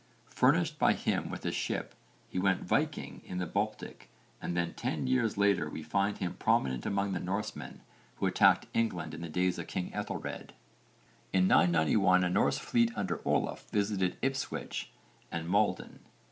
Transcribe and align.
Furnished 0.31 0.79
by 0.79 0.93
him 0.93 1.29
with 1.29 1.45
a 1.45 1.51
ship 1.51 1.93
he 2.27 2.39
went 2.39 2.63
'viking' 2.63 3.21
in 3.23 3.37
the 3.37 3.45
Baltic 3.45 4.09
and 4.41 4.57
then 4.57 4.73
ten 4.73 5.05
years 5.05 5.37
later 5.37 5.69
we 5.69 5.83
find 5.83 6.17
him 6.17 6.33
prominent 6.33 6.87
among 6.87 7.11
the 7.11 7.19
Norsemen 7.19 7.81
who 8.15 8.25
attacked 8.25 8.65
England 8.73 9.13
in 9.13 9.21
the 9.21 9.29
days 9.29 9.59
of 9.59 9.67
king 9.67 9.93
Ethelred. 9.93 10.53
In 11.31 11.47
991 11.47 12.23
a 12.23 12.31
Norse 12.31 12.57
fleet 12.57 12.91
under 12.95 13.21
Olaf 13.23 13.67
visited 13.69 14.17
Ipswich 14.23 14.89
and 15.31 15.47
Maldon. 15.47 15.99